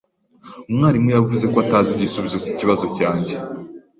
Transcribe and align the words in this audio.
Umwarimu 0.69 1.09
yavuze 1.17 1.45
ko 1.51 1.57
atazi 1.63 1.89
igisubizo 1.93 2.37
cyikibazo 2.43 2.85
cyanjye. 2.97 3.35